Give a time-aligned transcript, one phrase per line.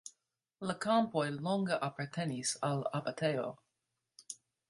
[0.69, 3.47] La kampoj longe apartenis al abatejo.